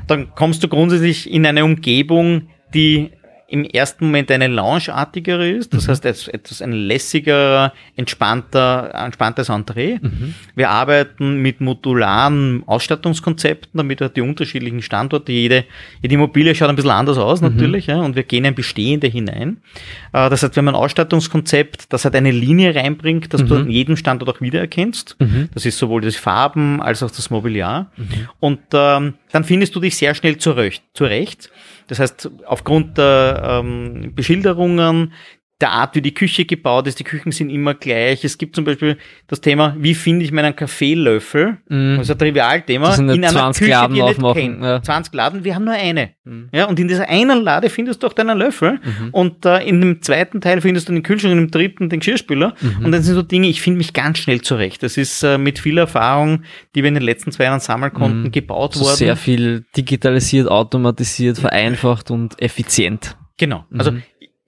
dann 0.06 0.34
kommst 0.34 0.64
du 0.64 0.68
grundsätzlich 0.68 1.30
in 1.30 1.46
eine 1.46 1.62
Umgebung, 1.64 2.48
die 2.74 3.10
im 3.50 3.64
ersten 3.64 4.04
Moment 4.04 4.30
eine 4.30 4.46
Lounge-artigere 4.46 5.48
ist, 5.48 5.72
das 5.72 5.88
heißt 5.88 6.04
etwas, 6.04 6.28
etwas 6.28 6.60
ein 6.60 6.72
lässiger, 6.72 7.72
entspannter, 7.96 8.90
entspanntes 8.94 9.48
Entree. 9.48 9.98
Wir 10.54 10.68
arbeiten 10.68 11.40
mit 11.40 11.62
modularen 11.62 12.62
Ausstattungskonzepten, 12.66 13.78
damit 13.78 14.02
halt 14.02 14.16
die 14.16 14.20
unterschiedlichen 14.20 14.82
Standorte, 14.82 15.32
jede, 15.32 15.64
jede 16.02 16.14
Immobilie 16.14 16.54
schaut 16.54 16.68
ein 16.68 16.76
bisschen 16.76 16.90
anders 16.90 17.16
aus 17.16 17.40
natürlich, 17.40 17.86
ja, 17.86 17.96
und 18.02 18.16
wir 18.16 18.22
gehen 18.22 18.44
in 18.44 18.54
bestehende 18.54 19.06
hinein. 19.06 19.62
Äh, 20.12 20.28
das 20.28 20.42
heißt, 20.42 20.54
wir 20.54 20.60
haben 20.60 20.68
ein 20.68 20.74
Ausstattungskonzept, 20.74 21.90
das 21.90 22.04
halt 22.04 22.16
eine 22.16 22.32
Linie 22.32 22.74
reinbringt, 22.74 23.32
dass 23.32 23.46
du 23.46 23.54
an 23.54 23.70
jedem 23.70 23.96
Standort 23.96 24.28
auch 24.28 24.42
wiedererkennst. 24.42 25.16
Mhm. 25.20 25.48
Das 25.54 25.64
ist 25.64 25.78
sowohl 25.78 26.02
die 26.02 26.10
Farben 26.10 26.82
als 26.82 27.02
auch 27.02 27.10
das 27.10 27.30
Mobiliar. 27.30 27.90
Und 28.40 28.60
ähm, 28.74 29.14
dann 29.32 29.44
findest 29.44 29.74
du 29.74 29.80
dich 29.80 29.96
sehr 29.96 30.14
schnell 30.14 30.36
zurecht. 30.36 30.82
zurecht. 30.92 31.50
Das 31.88 31.98
heißt, 31.98 32.30
aufgrund 32.44 32.98
der 32.98 33.60
ähm, 33.64 34.12
Beschilderungen, 34.14 35.12
der 35.60 35.72
Art, 35.72 35.96
wie 35.96 36.02
die 36.02 36.14
Küche 36.14 36.44
gebaut 36.44 36.86
ist, 36.86 37.00
die 37.00 37.04
Küchen 37.04 37.32
sind 37.32 37.50
immer 37.50 37.74
gleich. 37.74 38.24
Es 38.24 38.38
gibt 38.38 38.54
zum 38.54 38.64
Beispiel 38.64 38.96
das 39.26 39.40
Thema, 39.40 39.74
wie 39.78 39.94
finde 39.94 40.24
ich 40.24 40.30
meinen 40.30 40.54
Kaffeelöffel? 40.54 41.58
Mhm. 41.68 41.96
Das 41.96 42.06
ist 42.06 42.12
ein 42.12 42.18
Trivialthema. 42.18 42.86
Das 42.86 42.96
sind 42.96 43.06
nicht 43.06 43.28
20 43.28 43.68
Laden 43.68 43.94
die 43.94 44.02
aufmachen, 44.02 44.62
ja. 44.62 44.80
20 44.80 45.12
Laden, 45.14 45.44
wir 45.44 45.54
haben 45.56 45.64
nur 45.64 45.74
eine. 45.74 46.10
Mhm. 46.24 46.48
Ja, 46.52 46.66
und 46.66 46.78
in 46.78 46.86
dieser 46.86 47.08
einen 47.08 47.42
Lade 47.42 47.70
findest 47.70 48.02
du 48.02 48.06
auch 48.06 48.12
deinen 48.12 48.38
Löffel. 48.38 48.78
Und 49.10 49.44
äh, 49.46 49.66
in 49.66 49.80
dem 49.80 50.00
zweiten 50.00 50.40
Teil 50.40 50.60
findest 50.60 50.88
du 50.88 50.92
den 50.92 51.02
Kühlschrank, 51.02 51.32
in 51.32 51.38
dem 51.38 51.50
dritten 51.50 51.88
den 51.88 51.98
Geschirrspüler. 51.98 52.54
Mhm. 52.60 52.84
Und 52.84 52.92
dann 52.92 53.02
sind 53.02 53.14
so 53.16 53.22
Dinge, 53.22 53.48
ich 53.48 53.60
finde 53.60 53.78
mich 53.78 53.92
ganz 53.92 54.18
schnell 54.18 54.40
zurecht. 54.42 54.82
Das 54.84 54.96
ist 54.96 55.24
äh, 55.24 55.38
mit 55.38 55.58
viel 55.58 55.78
Erfahrung, 55.78 56.44
die 56.76 56.82
wir 56.82 56.88
in 56.88 56.94
den 56.94 57.02
letzten 57.02 57.32
zwei 57.32 57.44
Jahren 57.44 57.60
sammeln 57.60 57.92
konnten, 57.92 58.30
gebaut 58.30 58.74
So 58.74 58.84
worden. 58.84 58.96
sehr 58.96 59.16
viel 59.16 59.64
digitalisiert, 59.76 60.48
automatisiert, 60.48 61.38
vereinfacht 61.38 62.12
und 62.12 62.40
effizient. 62.40 63.16
Genau. 63.38 63.64
Also 63.76 63.92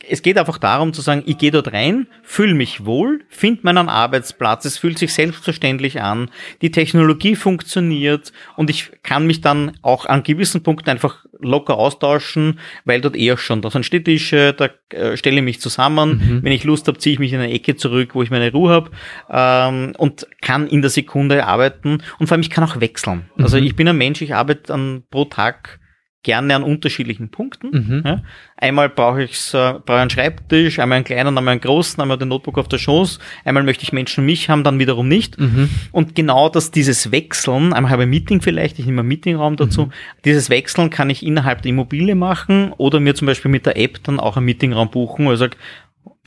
es 0.08 0.22
geht 0.22 0.38
einfach 0.38 0.58
darum 0.58 0.92
zu 0.92 1.02
sagen, 1.02 1.22
ich 1.26 1.38
gehe 1.38 1.50
dort 1.50 1.72
rein, 1.72 2.06
fühle 2.22 2.54
mich 2.54 2.84
wohl, 2.84 3.20
finde 3.28 3.60
meinen 3.62 3.88
Arbeitsplatz, 3.88 4.64
es 4.64 4.78
fühlt 4.78 4.98
sich 4.98 5.12
selbstverständlich 5.12 6.00
an, 6.00 6.30
die 6.62 6.70
Technologie 6.70 7.36
funktioniert 7.36 8.32
und 8.56 8.70
ich 8.70 8.90
kann 9.02 9.26
mich 9.26 9.40
dann 9.40 9.72
auch 9.82 10.06
an 10.06 10.22
gewissen 10.22 10.62
Punkten 10.62 10.90
einfach 10.90 11.24
locker 11.38 11.76
austauschen, 11.76 12.58
weil 12.84 13.00
dort 13.00 13.16
eher 13.16 13.36
schon, 13.36 13.62
da 13.62 13.70
sind 13.70 13.86
Städtische, 13.86 14.52
da 14.52 14.68
äh, 14.90 15.16
stelle 15.16 15.38
ich 15.38 15.44
mich 15.44 15.60
zusammen, 15.60 16.40
wenn 16.42 16.52
ich 16.52 16.64
Lust 16.64 16.88
habe, 16.88 16.98
ziehe 16.98 17.14
ich 17.14 17.18
mich 17.18 17.32
in 17.32 17.40
eine 17.40 17.52
Ecke 17.52 17.76
zurück, 17.76 18.14
wo 18.14 18.22
ich 18.22 18.30
meine 18.30 18.52
Ruhe 18.52 18.72
habe 18.72 18.90
ähm, 19.30 19.94
und 19.96 20.26
kann 20.40 20.66
in 20.66 20.82
der 20.82 20.90
Sekunde 20.90 21.46
arbeiten 21.46 22.02
und 22.18 22.26
vor 22.26 22.34
allem 22.34 22.42
ich 22.42 22.50
kann 22.50 22.64
auch 22.64 22.80
wechseln. 22.80 23.30
Also 23.38 23.56
ich 23.56 23.76
bin 23.76 23.88
ein 23.88 23.96
Mensch, 23.98 24.20
ich 24.22 24.34
arbeite 24.34 24.72
an, 24.72 25.02
pro 25.10 25.24
Tag 25.24 25.80
gerne 26.22 26.54
an 26.54 26.62
unterschiedlichen 26.62 27.30
Punkten. 27.30 27.70
Mhm. 27.70 28.02
Ja. 28.04 28.22
Einmal 28.56 28.90
brauche 28.90 29.22
ich 29.22 29.54
äh, 29.54 29.72
brauche 29.72 29.98
einen 30.00 30.10
Schreibtisch, 30.10 30.78
einmal 30.78 30.96
einen 30.96 31.04
kleinen, 31.04 31.38
einmal 31.38 31.52
einen 31.52 31.60
großen, 31.62 32.00
einmal 32.00 32.18
den 32.18 32.28
Notebook 32.28 32.58
auf 32.58 32.68
der 32.68 32.76
Schoß. 32.76 33.18
Einmal 33.44 33.62
möchte 33.62 33.84
ich 33.84 33.92
Menschen 33.92 34.26
mich 34.26 34.50
haben, 34.50 34.62
dann 34.62 34.78
wiederum 34.78 35.08
nicht. 35.08 35.40
Mhm. 35.40 35.70
Und 35.92 36.14
genau 36.14 36.50
das, 36.50 36.70
dieses 36.70 37.10
Wechseln, 37.10 37.72
einmal 37.72 37.90
habe 37.90 38.02
ich 38.02 38.06
ein 38.06 38.10
Meeting 38.10 38.42
vielleicht, 38.42 38.78
ich 38.78 38.84
nehme 38.84 39.00
einen 39.00 39.08
Meetingraum 39.08 39.56
dazu. 39.56 39.86
Mhm. 39.86 39.92
Dieses 40.26 40.50
Wechseln 40.50 40.90
kann 40.90 41.08
ich 41.08 41.24
innerhalb 41.24 41.62
der 41.62 41.70
Immobilie 41.70 42.14
machen 42.14 42.72
oder 42.76 43.00
mir 43.00 43.14
zum 43.14 43.26
Beispiel 43.26 43.50
mit 43.50 43.64
der 43.64 43.78
App 43.78 44.04
dann 44.04 44.20
auch 44.20 44.36
einen 44.36 44.44
Meetingraum 44.46 44.90
buchen. 44.90 45.26
Also 45.28 45.46
ich 45.46 45.52
sage, 45.52 45.62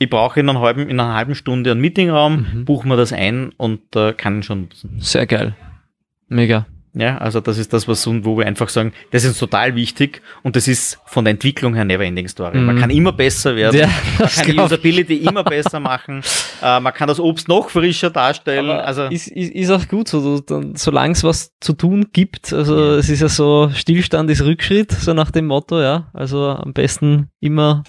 ich 0.00 0.10
brauche 0.10 0.40
in, 0.40 0.48
einer 0.48 0.58
halben, 0.60 0.88
in 0.88 0.98
einer 0.98 1.14
halben 1.14 1.36
Stunde 1.36 1.70
einen 1.70 1.80
Meetingraum, 1.80 2.46
Mhm. 2.52 2.64
buchen 2.64 2.88
wir 2.90 2.96
das 2.96 3.12
ein 3.12 3.52
und 3.56 3.94
äh, 3.94 4.12
kann 4.12 4.38
ihn 4.38 4.42
schon 4.42 4.62
nutzen. 4.62 4.96
Sehr 4.98 5.26
geil. 5.26 5.54
Mega. 6.28 6.66
Ja, 6.96 7.18
also 7.18 7.40
das 7.40 7.58
ist 7.58 7.72
das, 7.72 7.88
was 7.88 8.06
wo 8.06 8.38
wir 8.38 8.46
einfach 8.46 8.68
sagen, 8.68 8.92
das 9.10 9.24
ist 9.24 9.36
total 9.38 9.74
wichtig 9.74 10.22
und 10.44 10.54
das 10.54 10.68
ist 10.68 10.98
von 11.06 11.24
der 11.24 11.32
Entwicklung 11.32 11.74
her 11.74 11.84
Neverending 11.84 12.28
Story. 12.28 12.58
Man 12.58 12.76
Mhm. 12.76 12.80
kann 12.80 12.90
immer 12.90 13.10
besser 13.12 13.56
werden, 13.56 13.80
Ja, 13.80 13.88
man 14.18 14.28
kann 14.28 14.46
die. 14.46 14.58
Usability 14.60 15.16
immer 15.16 15.42
besser 15.42 15.80
machen, 15.80 16.22
äh, 16.62 16.78
man 16.78 16.92
kann 16.94 17.08
das 17.08 17.18
Obst 17.18 17.48
noch 17.48 17.68
frischer 17.70 18.10
darstellen. 18.10 18.70
Aber 18.70 18.86
also 18.86 19.02
ist, 19.06 19.26
ist, 19.26 19.52
ist 19.52 19.70
auch 19.70 19.88
gut 19.88 20.06
so, 20.08 20.38
dann, 20.38 20.76
solange 20.76 21.12
es 21.14 21.24
was 21.24 21.52
zu 21.60 21.72
tun 21.72 22.06
gibt. 22.12 22.52
Also 22.52 22.92
es 22.92 23.08
ist 23.08 23.20
ja 23.22 23.28
so, 23.28 23.70
Stillstand 23.74 24.30
ist 24.30 24.42
Rückschritt, 24.44 24.92
so 24.92 25.14
nach 25.14 25.32
dem 25.32 25.46
Motto, 25.46 25.80
ja. 25.82 26.08
Also 26.12 26.50
am 26.50 26.72
besten 26.72 27.28
immer 27.40 27.82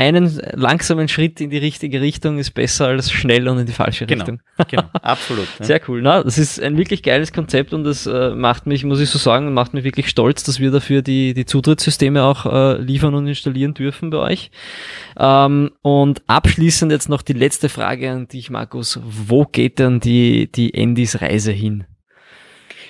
einen 0.00 0.40
langsamen 0.54 1.08
Schritt 1.08 1.42
in 1.42 1.50
die 1.50 1.58
richtige 1.58 2.00
Richtung 2.00 2.38
ist 2.38 2.52
besser 2.52 2.86
als 2.86 3.12
schnell 3.12 3.46
und 3.48 3.58
in 3.58 3.66
die 3.66 3.72
falsche 3.72 4.06
Genau. 4.06 4.24
Richtung. 4.24 4.40
genau, 4.70 4.84
absolut. 5.02 5.46
Ja. 5.58 5.64
Sehr 5.66 5.80
cool. 5.88 6.00
Na, 6.00 6.22
das 6.22 6.38
ist 6.38 6.58
ein 6.60 6.78
wirklich 6.78 7.02
geiles 7.02 7.34
Konzept 7.34 7.74
und 7.74 7.84
das 7.84 8.06
äh, 8.06 8.30
macht 8.30 8.66
mich, 8.66 8.82
muss 8.84 8.98
ich 9.00 9.10
so 9.10 9.18
sagen, 9.18 9.52
macht 9.52 9.74
mich 9.74 9.84
wirklich 9.84 10.08
stolz, 10.08 10.42
dass 10.42 10.58
wir 10.58 10.70
dafür 10.70 11.02
die, 11.02 11.34
die 11.34 11.44
Zutrittssysteme 11.44 12.22
auch 12.22 12.46
äh, 12.46 12.80
liefern 12.80 13.14
und 13.14 13.26
installieren 13.26 13.74
dürfen 13.74 14.08
bei 14.08 14.18
euch. 14.18 14.50
Ähm, 15.18 15.70
und 15.82 16.22
abschließend 16.26 16.90
jetzt 16.90 17.10
noch 17.10 17.20
die 17.20 17.34
letzte 17.34 17.68
Frage 17.68 18.10
an 18.10 18.26
dich, 18.26 18.48
Markus. 18.48 18.98
Wo 19.04 19.44
geht 19.44 19.78
denn 19.78 20.00
die, 20.00 20.50
die 20.50 20.72
Endys 20.72 21.20
Reise 21.20 21.52
hin? 21.52 21.84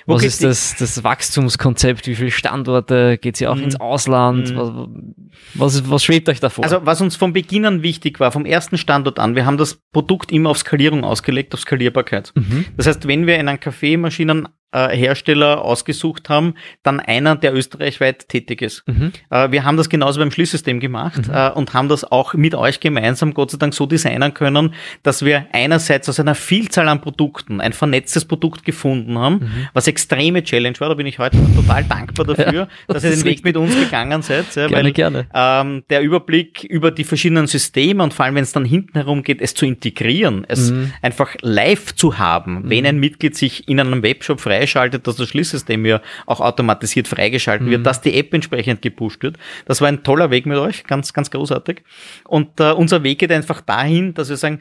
Wo 0.07 0.15
Was 0.15 0.25
ist 0.25 0.43
das, 0.43 0.77
das 0.77 1.03
Wachstumskonzept? 1.05 2.07
Wie 2.07 2.15
viele 2.15 2.31
Standorte? 2.31 3.19
Geht 3.19 3.37
sie 3.37 3.47
auch 3.47 3.57
Mhm. 3.57 3.65
ins 3.65 3.81
Ausland? 3.81 4.51
Mhm. 4.55 5.15
Was, 5.55 5.75
was, 5.83 5.91
was 5.91 6.05
schwebt 6.05 6.29
euch 6.29 6.41
davor? 6.41 6.65
Also 6.65 6.81
was 6.85 7.01
uns 7.01 7.17
von 7.17 7.33
Beginn 7.33 7.65
an 7.67 7.83
wichtig 7.83 8.19
war, 8.21 8.33
vom 8.33 8.45
ersten 8.47 8.79
Standort 8.79 9.19
an, 9.19 9.35
wir 9.37 9.47
haben 9.47 9.57
das 9.59 9.75
Produkt 9.93 10.33
immer 10.33 10.51
auf 10.51 10.59
Skalierung 10.59 11.05
ausgelegt, 11.05 11.55
auf 11.55 11.61
Skalierbarkeit. 11.61 12.33
mhm. 12.35 12.67
Das 12.77 12.87
heißt, 12.87 13.07
wenn 13.07 13.27
wir 13.27 13.39
in 13.39 13.49
einem 13.49 13.59
Café 13.59 13.99
Maschinen 13.99 14.49
äh, 14.73 14.97
Hersteller 14.97 15.63
ausgesucht 15.65 16.29
haben, 16.29 16.55
dann 16.83 17.01
einer, 17.01 17.37
der 17.37 17.55
österreichweit 17.55 18.29
tätig 18.29 18.63
ist. 18.63 18.87
Mhm. 18.87 19.13
Äh, 19.31 19.51
wir 19.51 19.65
haben 19.65 19.77
das 19.77 19.89
genauso 19.89 20.21
beim 20.21 20.31
Schließsystem 20.31 20.81
gemacht 20.81 21.27
Mhm. 21.29 21.35
äh, 21.35 21.51
und 21.51 21.75
haben 21.75 21.89
das 21.89 22.05
auch 22.11 22.35
mit 22.35 22.55
euch 22.55 22.81
gemeinsam 22.81 23.35
Gott 23.35 23.51
sei 23.51 23.59
Dank 23.59 23.75
so 23.75 23.87
designen 23.87 24.33
können, 24.35 24.75
dass 25.03 25.25
wir 25.25 25.47
einerseits 25.53 26.09
aus 26.09 26.21
einer 26.21 26.35
Vielzahl 26.35 26.89
an 26.89 27.01
Produkten 27.01 27.61
ein 27.61 27.73
vernetztes 27.73 28.25
Produkt 28.25 28.65
gefunden 28.65 29.19
haben, 29.19 29.37
Mhm. 29.41 29.69
was 29.73 29.87
extreme 29.87 30.43
Challenge 30.45 30.79
war. 30.79 30.89
Da 30.89 30.95
bin 30.95 31.07
ich 31.07 31.19
heute 31.19 31.37
total 31.57 31.85
dankbar 31.85 32.27
dafür, 32.27 32.69
dass 32.89 33.03
ihr 33.05 33.11
das 33.11 33.21
den 33.21 33.25
Weg 33.31 33.45
mit 33.45 33.57
uns 33.57 33.75
gegangen 33.75 34.23
seid. 34.23 34.55
Ja, 34.55 34.69
Gerne, 34.69 34.85
weil, 34.85 34.93
gerne. 34.93 35.27
Ähm, 35.35 35.83
der 35.91 36.01
Überblick 36.03 36.65
über 36.65 36.91
die 36.91 37.05
verschiedenen 37.05 37.47
Systeme 37.47 38.03
und 38.03 38.15
vor 38.15 38.25
allem, 38.25 38.35
wenn 38.37 38.43
es 38.45 38.53
dann 38.53 38.65
hinten 38.65 38.93
herum 38.99 39.23
geht, 39.23 39.41
es 39.41 39.55
zu 39.55 39.67
integrieren, 39.67 40.45
es 40.49 40.71
Mhm. 40.71 40.93
einfach 41.03 41.35
live 41.41 41.95
zu 41.95 42.19
haben, 42.19 42.69
wenn 42.71 42.87
ein 42.87 42.99
Mitglied 42.99 43.37
sich 43.37 43.69
in 43.69 43.81
einem 43.81 44.03
Webshop 44.03 44.41
freischaltet, 44.61 45.07
dass 45.07 45.17
das 45.17 45.29
Schließsystem 45.29 45.85
ja 45.87 46.01
auch 46.27 46.41
automatisiert 46.41 47.09
freigeschalten 47.09 47.67
Mhm. 47.67 47.71
wird, 47.71 47.87
dass 47.87 48.01
die 48.01 48.15
App 48.19 48.33
entsprechend 48.35 48.83
gepusht 48.83 49.23
wird. 49.23 49.39
Das 49.67 49.81
war 49.81 49.89
ein 49.89 50.03
toller 50.03 50.31
Weg 50.31 50.47
mit 50.47 50.59
euch, 50.59 50.85
ganz, 50.85 51.13
ganz 51.13 51.31
großartig. 51.31 51.83
Und 52.27 52.61
äh, 52.61 52.73
unser 52.73 53.03
Weg 53.03 53.19
geht 53.21 53.33
einfach 53.33 53.61
dahin, 53.61 54.15
dass 54.15 54.29
wir 54.29 54.37
sagen, 54.37 54.61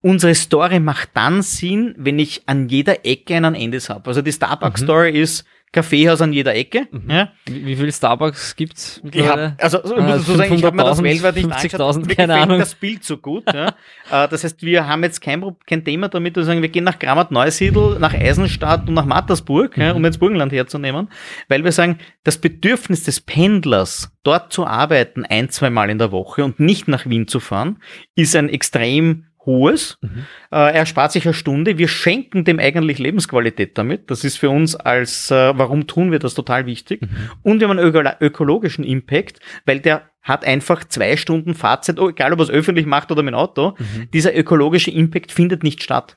unsere 0.00 0.34
Story 0.34 0.80
macht 0.80 1.10
dann 1.14 1.42
Sinn, 1.42 1.94
wenn 1.96 2.18
ich 2.18 2.42
an 2.46 2.68
jeder 2.68 3.04
Ecke 3.04 3.36
einen 3.36 3.54
Endes 3.54 3.88
habe. 3.88 4.08
Also 4.08 4.22
die 4.22 4.32
Starbucks-Story 4.32 5.10
ist 5.20 5.44
Kaffeehaus 5.72 6.20
an 6.20 6.32
jeder 6.34 6.54
Ecke. 6.54 6.86
Ja? 7.08 7.30
Wie, 7.46 7.64
wie 7.66 7.76
viel 7.76 7.90
Starbucks 7.92 8.56
gibt's 8.56 8.98
Ich 8.98 9.04
mittlerweile? 9.04 9.52
hab, 9.52 9.62
also 9.64 9.82
ich 9.84 9.90
Ah, 9.92 10.00
muss 10.02 10.16
dazu 10.26 10.36
sagen, 10.36 10.54
ich 10.54 10.64
habe 10.64 10.76
mir 10.76 10.84
das 10.84 11.00
500.000, 11.00 11.04
weltweit 11.04 11.36
nicht 11.36 11.46
50.000, 11.48 11.52
angeschaut. 11.52 11.96
Mir 12.06 12.14
keine 12.14 12.26
gefällt 12.28 12.30
Ahnung. 12.42 12.58
das 12.58 12.74
Bild 12.74 13.04
so 13.04 13.16
gut. 13.16 13.44
Ja. 13.52 13.74
Äh, 14.10 14.28
das 14.28 14.44
heißt, 14.44 14.62
wir 14.62 14.86
haben 14.86 15.02
jetzt 15.04 15.22
kein, 15.22 15.42
kein 15.66 15.84
Thema 15.84 16.08
damit, 16.08 16.36
dass 16.36 16.42
wir 16.42 16.46
sagen, 16.46 16.60
wir 16.60 16.68
gehen 16.68 16.84
nach 16.84 16.98
Grammat-Neusiedl, 16.98 17.98
nach 17.98 18.12
Eisenstadt 18.12 18.86
und 18.88 18.94
nach 18.94 19.06
Mattersburg, 19.06 19.76
Mhm. 19.76 19.82
ja, 19.82 19.92
um 19.92 20.04
jetzt 20.04 20.18
Burgenland 20.20 20.52
herzunehmen, 20.52 21.08
weil 21.48 21.64
wir 21.64 21.72
sagen, 21.72 21.98
das 22.24 22.36
Bedürfnis 22.36 23.04
des 23.04 23.20
Pendlers, 23.20 24.12
dort 24.24 24.52
zu 24.52 24.66
arbeiten, 24.66 25.24
ein, 25.24 25.48
zwei 25.48 25.70
Mal 25.70 25.88
in 25.88 25.98
der 25.98 26.12
Woche 26.12 26.44
und 26.44 26.60
nicht 26.60 26.88
nach 26.88 27.06
Wien 27.06 27.26
zu 27.26 27.40
fahren, 27.40 27.78
ist 28.14 28.36
ein 28.36 28.48
extrem 28.50 29.24
hohes. 29.44 29.98
Mhm. 30.00 30.24
Äh, 30.50 30.74
er 30.74 30.86
spart 30.86 31.12
sich 31.12 31.24
eine 31.24 31.34
Stunde. 31.34 31.78
Wir 31.78 31.88
schenken 31.88 32.44
dem 32.44 32.58
eigentlich 32.58 32.98
Lebensqualität 32.98 33.76
damit. 33.76 34.10
Das 34.10 34.24
ist 34.24 34.36
für 34.38 34.50
uns 34.50 34.76
als, 34.76 35.30
äh, 35.30 35.52
warum 35.56 35.86
tun 35.86 36.12
wir 36.12 36.18
das 36.18 36.34
total 36.34 36.66
wichtig. 36.66 37.02
Mhm. 37.02 37.08
Und 37.42 37.60
wir 37.60 37.68
haben 37.68 37.78
einen 37.78 37.88
öko 37.88 38.02
ökologischen 38.20 38.84
Impact, 38.84 39.40
weil 39.66 39.80
der 39.80 40.02
hat 40.22 40.44
einfach 40.44 40.84
zwei 40.84 41.16
Stunden 41.16 41.54
Fahrzeit, 41.54 41.98
oh, 41.98 42.08
egal 42.08 42.32
ob 42.32 42.38
er 42.38 42.44
es 42.44 42.50
öffentlich 42.50 42.86
macht 42.86 43.10
oder 43.10 43.22
mit 43.22 43.34
dem 43.34 43.38
Auto. 43.38 43.76
Dieser 44.12 44.36
ökologische 44.36 44.90
Impact 44.90 45.32
findet 45.32 45.64
nicht 45.64 45.82
statt. 45.82 46.16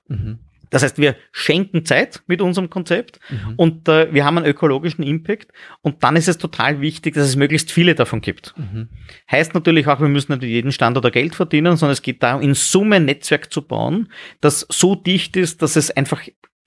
Das 0.75 0.83
heißt, 0.83 0.97
wir 0.97 1.15
schenken 1.31 1.85
Zeit 1.85 2.21
mit 2.27 2.41
unserem 2.41 2.69
Konzept 2.69 3.21
Mhm. 3.29 3.53
und 3.55 3.87
äh, 3.87 4.13
wir 4.13 4.25
haben 4.25 4.37
einen 4.37 4.45
ökologischen 4.45 5.05
Impact 5.05 5.53
und 5.81 6.03
dann 6.03 6.17
ist 6.17 6.27
es 6.27 6.37
total 6.37 6.81
wichtig, 6.81 7.13
dass 7.13 7.25
es 7.29 7.37
möglichst 7.37 7.71
viele 7.71 7.95
davon 7.95 8.19
gibt. 8.19 8.53
Mhm. 8.57 8.89
Heißt 9.31 9.53
natürlich 9.53 9.87
auch, 9.87 10.01
wir 10.01 10.09
müssen 10.09 10.33
nicht 10.33 10.43
jeden 10.43 10.73
Standort 10.73 11.13
Geld 11.13 11.33
verdienen, 11.33 11.77
sondern 11.77 11.93
es 11.93 12.01
geht 12.01 12.21
darum, 12.21 12.41
in 12.41 12.55
Summe 12.55 12.97
ein 12.97 13.05
Netzwerk 13.05 13.53
zu 13.53 13.61
bauen, 13.61 14.11
das 14.41 14.67
so 14.69 14.95
dicht 14.95 15.37
ist, 15.37 15.61
dass 15.61 15.77
es 15.77 15.91
einfach 15.91 16.21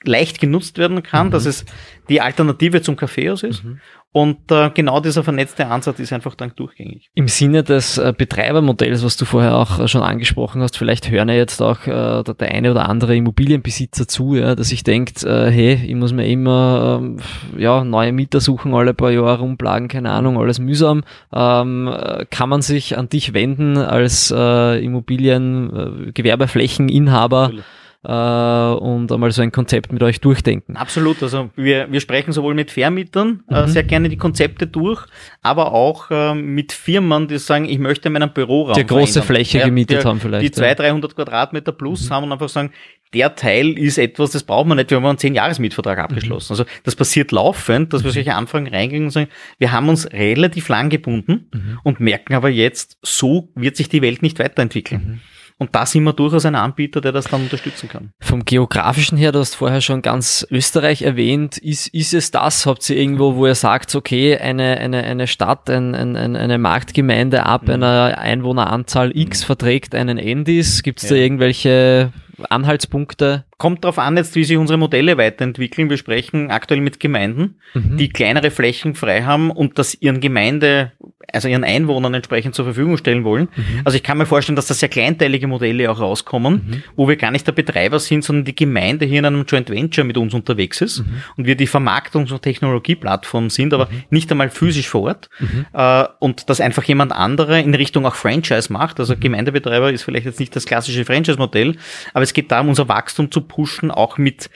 leicht 0.05 0.41
genutzt 0.41 0.79
werden 0.79 1.03
kann, 1.03 1.31
dass 1.31 1.45
es 1.45 1.65
die 2.09 2.21
Alternative 2.21 2.83
zum 2.83 2.97
Kaffeehaus 2.97 3.43
ist. 3.43 3.63
Und 4.11 4.51
äh, 4.51 4.71
genau 4.71 5.01
dieser 5.01 5.23
vernetzte 5.23 5.67
Ansatz 5.67 5.99
ist 5.99 6.15
einfach 6.15 6.35
dann 6.35 6.53
durchgängig. 6.57 7.11
Im 7.15 7.29
Sinne 7.29 7.63
des 7.63 7.99
äh, 7.99 8.15
Betreibermodells, 8.17 9.05
was 9.05 9.19
du 9.19 9.27
vorher 9.27 9.57
auch 9.57 9.79
äh, 9.81 9.87
schon 9.87 10.01
angesprochen 10.01 10.63
hast, 10.63 10.79
vielleicht 10.79 11.11
hören 11.11 11.29
ja 11.29 11.35
jetzt 11.35 11.61
auch 11.61 11.87
äh, 11.87 12.23
der, 12.23 12.35
der 12.35 12.51
eine 12.53 12.71
oder 12.71 12.89
andere 12.89 13.15
Immobilienbesitzer 13.15 14.09
zu, 14.09 14.35
ja, 14.35 14.55
dass 14.55 14.71
sich 14.71 14.83
denkt, 14.83 15.25
äh, 15.25 15.51
hey, 15.51 15.75
ich 15.87 15.95
muss 15.95 16.15
mir 16.15 16.27
immer 16.27 17.01
ähm, 17.03 17.19
ja, 17.59 17.85
neue 17.85 18.13
Mieter 18.13 18.41
suchen, 18.41 18.73
alle 18.73 18.95
paar 18.95 19.11
Jahre 19.11 19.41
rumplagen, 19.41 19.89
keine 19.89 20.11
Ahnung, 20.11 20.39
alles 20.39 20.59
mühsam. 20.59 21.05
Ähm, 21.31 21.89
äh, 21.89 22.25
kann 22.31 22.49
man 22.49 22.63
sich 22.63 22.97
an 22.97 23.11
dich 23.11 23.35
wenden 23.35 23.77
als 23.77 24.31
Immobilien, 24.31 26.13
Gewerbeflächeninhaber 26.15 27.43
Natürlich. 27.43 27.65
Äh, 28.09 28.11
und 28.11 29.13
einmal 29.13 29.31
so 29.33 29.43
ein 29.43 29.53
Konzept 29.53 29.93
mit 29.93 30.03
euch 30.03 30.21
durchdenken? 30.21 30.77
Absolut. 30.77 31.23
Also 31.23 31.51
wir, 31.57 31.93
wir 31.93 32.01
sprechen 32.01 32.33
sowohl 32.33 32.55
mit 32.55 32.71
Vermietern 32.71 33.43
äh, 33.51 33.63
Mhm. 33.63 33.69
sehr 33.69 33.83
gerne 33.85 34.09
die 34.09 34.17
Konzepte 34.17 34.67
durch, 34.67 35.05
aber 35.43 35.73
auch 35.73 36.07
ähm, 36.11 36.55
mit 36.55 36.73
Firmen, 36.73 37.29
die 37.29 37.39
sagen, 37.39 37.67
ich 37.67 37.79
möchte 37.79 38.09
meinen 38.11 38.33
Büroraum 38.33 38.75
Die 38.75 38.87
große 38.87 39.21
verändern. 39.23 39.27
Fläche 39.37 39.61
gemietet 39.61 40.03
die, 40.03 40.07
haben 40.07 40.21
vielleicht, 40.21 40.43
Die 40.43 40.47
ja. 40.47 40.53
200, 40.77 40.79
300 40.81 41.15
Quadratmeter 41.17 41.73
plus 41.73 42.11
haben 42.11 42.25
und 42.25 42.33
einfach 42.33 42.49
sagen, 42.49 42.71
der 43.15 43.35
Teil 43.35 43.79
ist 43.79 43.97
etwas, 43.99 44.33
das 44.33 44.43
braucht 44.43 44.67
man 44.67 44.77
nicht, 44.77 44.91
wir 44.91 44.97
haben 44.99 45.07
einen 45.07 45.17
10-Jahres-Mietvertrag 45.19 45.99
abgeschlossen. 45.99 46.53
Also 46.53 46.65
das 46.85 46.95
passiert 46.95 47.33
laufend, 47.33 47.93
dass 47.95 48.05
wir 48.05 48.11
solche 48.11 48.35
Anfragen 48.35 48.67
reingehen 48.69 49.05
und 49.05 49.11
sagen, 49.11 49.29
wir 49.59 49.73
haben 49.73 49.89
uns 49.89 50.11
relativ 50.13 50.69
lang 50.69 50.91
gebunden 50.91 51.49
und 51.85 52.01
merken 52.01 52.35
aber 52.35 52.51
jetzt, 52.51 52.99
so 53.03 53.51
wird 53.55 53.77
sich 53.77 53.89
die 53.89 54.03
Welt 54.03 54.21
nicht 54.23 54.39
weiterentwickeln. 54.39 55.21
Und 55.61 55.75
da 55.75 55.85
sind 55.87 56.05
wir 56.05 56.13
durchaus 56.13 56.47
ein 56.47 56.55
Anbieter, 56.55 57.01
der 57.01 57.11
das 57.11 57.25
dann 57.27 57.43
unterstützen 57.43 57.89
kann. 57.89 58.13
Vom 58.21 58.45
geografischen 58.45 59.19
her, 59.19 59.33
du 59.33 59.41
hast 59.41 59.57
vorher 59.57 59.81
schon 59.81 60.03
ganz 60.03 60.47
Österreich 60.53 61.03
erwähnt, 61.03 61.59
ist, 61.59 61.89
ist 61.89 62.15
es 62.15 62.31
das? 62.31 62.65
Habt 62.65 62.89
ihr 62.89 62.97
irgendwo, 62.97 63.35
wo 63.35 63.45
ihr 63.47 63.57
sagt, 63.57 63.93
okay, 63.97 64.39
eine, 64.39 64.79
eine, 64.79 65.03
eine 65.03 65.27
Stadt, 65.27 65.69
ein, 65.69 65.97
ein, 65.97 66.15
ein- 66.15 66.37
eine 66.37 66.59
Marktgemeinde 66.59 67.45
ab 67.45 67.63
Mhm. 67.65 67.71
einer 67.75 68.19
Einwohneranzahl 68.19 69.11
X 69.17 69.43
verträgt 69.43 69.97
einen 69.97 70.17
Endis? 70.19 70.85
Gibt 70.85 71.03
es 71.03 71.09
da 71.09 71.17
Ja. 71.17 71.23
irgendwelche 71.23 72.13
Anhaltspunkte? 72.49 73.45
Kommt 73.57 73.83
darauf 73.85 73.99
an, 73.99 74.17
jetzt, 74.17 74.35
wie 74.37 74.45
sich 74.45 74.57
unsere 74.57 74.79
Modelle 74.79 75.17
weiterentwickeln. 75.19 75.91
Wir 75.91 75.97
sprechen 75.97 76.51
aktuell 76.51 76.81
mit 76.81 77.01
Gemeinden, 77.01 77.57
Mhm. 77.75 77.97
die 77.97 78.09
kleinere 78.11 78.51
Flächen 78.51 78.95
frei 78.95 79.23
haben 79.23 79.51
und 79.51 79.79
das 79.79 79.97
ihren 80.01 80.21
Gemeinde, 80.21 80.93
also 81.33 81.49
ihren 81.49 81.65
Einwohnern 81.65 82.15
entsprechend 82.15 82.55
zur 82.55 82.65
Verfügung 82.65 82.97
stellen 82.97 83.25
wollen. 83.25 83.49
Mhm. 83.55 83.81
Also 83.85 83.97
ich 83.97 84.03
kann 84.03 84.17
mir 84.19 84.27
vorstellen, 84.27 84.57
dass 84.57 84.67
da 84.67 84.75
sehr 84.75 84.89
kleinteilige 84.89 85.47
Modelle 85.47 85.91
auch 85.91 86.01
rauskommen, 86.01 86.83
wo 86.97 87.07
wir 87.09 87.17
gar 87.17 87.31
nicht 87.31 87.47
der 87.47 87.53
Betreiber 87.53 87.99
sind, 87.99 88.25
sondern 88.25 88.45
die 88.45 88.55
Gemeinde 88.55 89.05
hier 89.07 89.19
in 89.19 89.25
einem 89.27 89.45
Joint 89.45 89.69
Venture 89.71 90.05
mit 90.05 90.17
uns 90.17 90.33
unterwegs 90.35 90.81
ist 90.81 91.01
Mhm. 91.01 91.23
und 91.37 91.47
wir 91.47 91.55
die 91.57 91.69
Vermarktungs- 91.69 92.33
und 92.33 92.43
Technologieplattform 92.43 93.51
sind, 93.51 93.75
aber 93.75 93.89
nicht 94.11 94.31
einmal 94.31 94.51
physisch 94.51 94.89
vor 94.89 95.03
Ort 95.03 95.29
Mhm. 95.39 95.67
äh, 95.73 96.05
und 96.19 96.49
dass 96.49 96.61
einfach 96.61 96.85
jemand 96.85 97.13
andere 97.13 97.61
in 97.61 97.75
Richtung 97.75 98.07
auch 98.07 98.15
Franchise 98.15 98.73
macht. 98.73 98.99
Mhm. 98.99 99.03
Also 99.03 99.17
Gemeindebetreiber 99.17 99.93
ist 99.93 100.03
vielleicht 100.05 100.27
jetzt 100.27 100.41
nicht 100.41 100.57
das 100.57 100.65
klassische 100.65 101.05
Franchise-Modell, 101.05 101.77
aber 102.15 102.23
es 102.23 102.33
geht 102.33 102.51
darum, 102.51 102.69
unser 102.71 102.89
Wachstum 102.89 103.31
zu 103.31 103.43
pushen, 103.43 103.91
auch 103.91 104.17
mit 104.19 104.49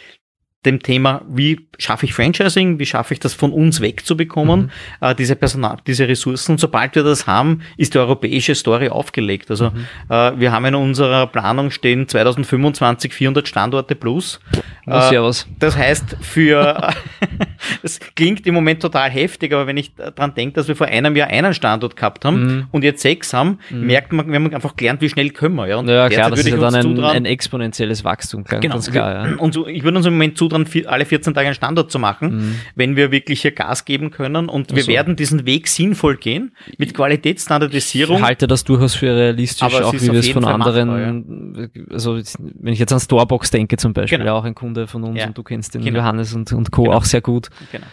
dem 0.64 0.80
Thema, 0.82 1.22
wie 1.28 1.66
schaffe 1.78 2.06
ich 2.06 2.14
Franchising, 2.14 2.78
wie 2.78 2.86
schaffe 2.86 3.14
ich 3.14 3.20
das 3.20 3.34
von 3.34 3.52
uns 3.52 3.80
wegzubekommen, 3.80 4.70
äh, 5.00 5.14
diese 5.14 5.34
Personal, 5.34 5.78
diese 5.86 6.06
Ressourcen. 6.06 6.52
Und 6.52 6.58
sobald 6.58 6.94
wir 6.94 7.02
das 7.02 7.26
haben, 7.26 7.62
ist 7.76 7.94
die 7.94 7.98
europäische 7.98 8.54
Story 8.54 8.88
aufgelegt. 8.88 9.50
Also 9.50 9.72
äh, 10.08 10.32
wir 10.36 10.52
haben 10.52 10.64
in 10.66 10.74
unserer 10.76 11.26
Planung 11.26 11.70
stehen 11.72 12.06
2025 12.06 13.12
400 13.12 13.48
Standorte 13.48 13.94
plus. 13.96 14.38
Oh, 14.86 15.00
servus. 15.08 15.46
Das 15.58 15.76
heißt, 15.76 16.16
für 16.20 16.90
das 17.82 17.98
klingt 18.14 18.46
im 18.46 18.54
Moment 18.54 18.80
total 18.82 19.10
heftig, 19.10 19.52
aber 19.52 19.66
wenn 19.66 19.76
ich 19.76 19.94
dran 19.94 20.34
denke, 20.34 20.54
dass 20.54 20.68
wir 20.68 20.76
vor 20.76 20.86
einem 20.86 21.16
Jahr 21.16 21.28
einen 21.28 21.54
Standort 21.54 21.96
gehabt 21.96 22.24
haben 22.24 22.32
Mhm. 22.32 22.66
und 22.72 22.82
jetzt 22.84 23.02
sechs 23.02 23.32
haben, 23.34 23.58
merkt 23.70 24.12
man, 24.12 24.26
wir 24.28 24.34
haben 24.36 24.52
einfach 24.54 24.76
gelernt, 24.76 25.00
wie 25.00 25.08
schnell 25.08 25.30
können 25.30 25.54
wir. 25.56 25.66
Ja, 25.66 25.76
und 25.76 25.88
Ja, 25.88 26.08
klar, 26.08 26.30
das 26.30 26.40
ist 26.40 26.48
ja 26.48 26.56
dann 26.56 26.74
ein, 26.74 27.00
ein 27.04 27.24
exponentielles 27.24 28.04
Wachstum, 28.04 28.44
klar, 28.44 28.60
Genau. 28.60 28.74
ganz 28.74 28.90
klar. 28.90 29.28
Ja. 29.28 29.36
Und 29.36 29.54
so, 29.54 29.66
ich 29.66 29.82
würde 29.84 29.96
uns 29.98 30.06
im 30.06 30.14
Moment 30.14 30.36
zutrauen, 30.38 30.51
vi- 30.56 30.86
alle 30.86 31.04
14 31.04 31.34
Tage 31.34 31.46
einen 31.48 31.54
Standort 31.54 31.90
zu 31.90 31.98
machen, 31.98 32.56
wenn 32.74 32.96
wir 32.96 33.10
wirklich 33.10 33.42
hier 33.42 33.50
Gas 33.52 33.84
geben 33.84 34.10
können. 34.10 34.48
Und 34.48 34.70
wir 34.70 34.78
Mhm. 34.82 34.86
so. 34.86 34.92
werden 34.92 35.16
diesen 35.16 35.46
Weg 35.46 35.68
sinnvoll 35.68 36.16
gehen, 36.16 36.54
mit 36.78 36.90
Ich 36.90 36.94
Qualitätsstandardisierung. 36.94 38.22
halte 38.22 38.46
das 38.46 38.64
durchaus 38.64 38.94
für 38.94 39.14
realistisch, 39.14 39.62
Aber 39.62 39.86
auch 39.86 39.92
wie 39.94 40.00
wir 40.12 40.14
es 40.14 40.28
von 40.30 40.42
Fall 40.44 40.54
anderen, 40.54 41.70
also 41.90 42.16
jetzt, 42.16 42.38
wenn 42.40 42.72
ich 42.72 42.78
jetzt 42.78 42.92
an 42.92 43.00
Starbucks 43.00 43.50
denke 43.50 43.76
zum 43.76 43.92
Beispiel, 43.92 44.18
Genau. 44.18 44.30
ja 44.32 44.38
auch 44.38 44.44
ein 44.44 44.54
Kunde 44.54 44.86
von 44.86 45.02
uns 45.04 45.18
Ja. 45.20 45.26
und 45.26 45.36
du 45.36 45.42
kennst 45.42 45.74
den 45.74 45.82
Genau. 45.84 45.98
Johannes 45.98 46.34
und, 46.34 46.52
und 46.52 46.70
Co. 46.70 46.84
Genau. 46.84 46.96
auch 46.96 47.04
sehr 47.04 47.20
gut. 47.20 47.48
Genau. 47.70 47.86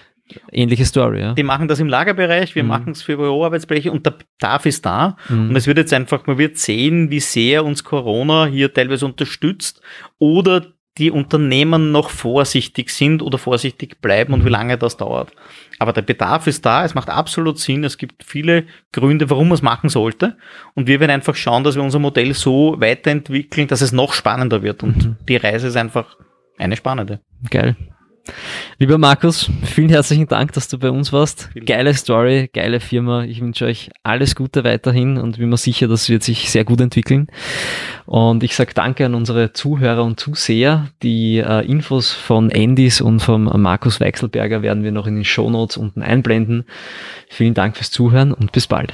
Ähnliche 0.52 0.86
Story, 0.86 1.22
ja. 1.22 1.34
Die 1.34 1.42
machen 1.42 1.68
das 1.68 1.80
im 1.80 1.88
Lagerbereich, 1.88 2.52
Mhm. 2.52 2.56
wir 2.56 2.64
machen 2.64 2.92
es 2.92 3.02
für 3.02 3.18
Büroarbeitsplätze 3.18 3.92
und 3.92 4.06
der 4.06 4.12
Bedarf 4.12 4.68
ist 4.68 4.86
da. 4.86 5.18
Und 5.28 5.56
es 5.56 5.66
wird 5.66 5.80
jetzt 5.80 5.92
einfach, 5.92 6.28
man 6.28 6.38
wird 6.38 6.58
sehen, 6.60 7.10
wie 7.10 7.20
sehr 7.20 7.66
uns 7.66 7.84
Corona 7.84 8.46
hier 8.46 8.72
teilweise 8.72 9.08
unterstützt 9.08 9.82
oder 10.20 10.68
die 10.98 11.12
Unternehmen 11.12 11.92
noch 11.92 12.10
vorsichtig 12.10 12.90
sind 12.90 13.22
oder 13.22 13.38
vorsichtig 13.38 14.02
bleiben 14.02 14.34
Mhm. 14.34 14.40
und 14.40 14.46
wie 14.46 14.50
lange 14.50 14.78
das 14.78 14.98
dauert. 14.98 15.32
Aber 15.78 15.94
der 15.94 16.02
Bedarf 16.02 16.48
ist 16.48 16.66
da, 16.66 16.84
es 16.84 16.94
macht 16.96 17.10
absolut 17.10 17.58
Sinn, 17.60 17.84
es 17.86 17.98
gibt 17.98 18.24
viele 18.26 18.66
Gründe, 18.92 19.30
warum 19.30 19.48
man 19.50 19.56
es 19.56 19.62
machen 19.62 19.90
sollte. 19.90 20.38
Und 20.76 20.88
wir 20.88 21.00
werden 21.00 21.12
einfach 21.12 21.36
schauen, 21.36 21.64
dass 21.64 21.76
wir 21.76 21.84
unser 21.84 22.00
Modell 22.00 22.34
so 22.34 22.76
weiterentwickeln, 22.80 23.68
dass 23.68 23.80
es 23.82 23.92
noch 23.94 24.12
spannender 24.14 24.62
wird. 24.62 24.84
Und 24.84 24.98
Mhm. 25.06 25.16
die 25.28 25.38
Reise 25.38 25.68
ist 25.68 25.78
einfach 25.78 26.18
eine 26.58 26.76
spannende. 26.76 27.22
Geil. 27.50 27.78
Lieber 28.78 28.98
Markus, 28.98 29.50
vielen 29.64 29.90
herzlichen 29.90 30.28
Dank, 30.28 30.54
dass 30.54 30.68
du 30.68 30.78
bei 30.78 30.90
uns 30.90 31.12
warst. 31.12 31.50
Vielen 31.54 31.66
geile 31.66 31.94
Story, 31.94 32.50
geile 32.54 32.80
Firma. 32.80 33.24
Ich 33.24 33.42
wünsche 33.42 33.66
euch 33.66 33.90
alles 34.04 34.36
Gute 34.36 34.64
weiterhin 34.64 35.18
und 35.18 35.38
bin 35.38 35.50
mir 35.50 35.58
sicher, 35.58 35.88
das 35.88 36.10
wird 36.10 36.24
sich 36.24 36.50
sehr 36.50 36.64
gut 36.64 36.80
entwickeln. 36.80 37.28
Und 38.06 38.44
ich 38.44 38.56
sage 38.56 38.74
danke 38.74 39.06
an 39.06 39.16
unsere 39.16 39.54
Zuhörer 39.54 40.04
und 40.04 40.20
Zuseher. 40.20 40.88
Die 41.04 41.38
äh, 41.38 41.66
Infos 41.66 42.12
von 42.12 42.52
Andys 42.52 43.02
und 43.02 43.20
vom 43.20 43.44
Markus 43.62 44.00
Weichselberger 44.00 44.62
werden 44.62 44.84
wir 44.84 44.92
noch 44.92 45.08
in 45.08 45.16
den 45.16 45.26
Show 45.26 45.50
Notes 45.50 45.78
unten 45.78 46.02
einblenden. 46.02 46.66
Vielen 47.28 47.54
Dank 47.54 47.78
fürs 47.78 47.92
Zuhören 47.92 48.34
und 48.34 48.52
bis 48.52 48.68
bald. 48.68 48.94